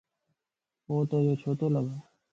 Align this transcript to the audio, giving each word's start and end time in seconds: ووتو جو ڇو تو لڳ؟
ووتو 0.89 1.17
جو 1.27 1.33
ڇو 1.41 1.51
تو 1.59 1.65
لڳ؟ 1.73 1.85